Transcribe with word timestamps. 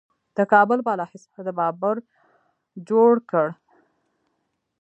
د 0.37 0.39
کابل 0.51 0.79
بالا 0.87 1.05
حصار 1.11 1.39
د 1.47 1.49
بابر 1.59 1.95
جوړ 2.89 3.13
کړ 3.29 3.47